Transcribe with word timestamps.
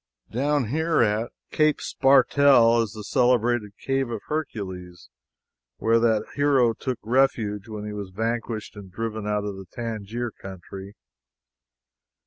Down 0.31 0.69
here 0.69 1.03
at 1.03 1.31
Cape 1.51 1.79
Spartel 1.79 2.81
is 2.81 2.93
the 2.93 3.03
celebrated 3.03 3.73
cave 3.77 4.09
of 4.09 4.21
Hercules, 4.29 5.09
where 5.77 5.99
that 5.99 6.23
hero 6.33 6.73
took 6.73 6.97
refuge 7.03 7.67
when 7.67 7.85
he 7.85 7.93
was 7.93 8.09
vanquished 8.09 8.75
and 8.75 8.91
driven 8.91 9.27
out 9.27 9.43
of 9.45 9.57
the 9.57 9.67
Tangier 9.71 10.31
country. 10.31 10.95